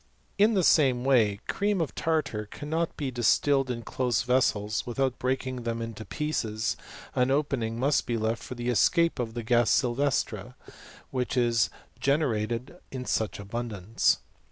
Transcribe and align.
* 0.23 0.37
In 0.45 0.55
the 0.55 0.63
same 0.63 1.05
way 1.05 1.41
cream 1.47 1.79
of 1.79 1.93
tartar 1.93 2.47
cannot 2.47 2.97
be 2.97 3.11
distilled 3.11 3.69
in 3.69 3.83
close 3.83 4.23
vessels 4.23 4.83
without 4.83 5.19
breaking 5.19 5.57
them 5.61 5.79
in 5.79 5.93
pieces, 5.93 6.75
an 7.13 7.29
opening 7.29 7.77
must 7.79 8.07
be 8.07 8.17
left 8.17 8.41
for. 8.41 8.55
the 8.55 8.69
escape 8.69 9.19
of 9.19 9.35
the 9.35 9.43
ga^ 9.43 9.67
sylvestre 9.67 10.55
y 10.67 10.73
which 11.11 11.37
is 11.37 11.69
gene 11.99 12.23
rated 12.23 12.79
in 12.89 13.05
such 13.05 13.37
abundance. 13.39 14.17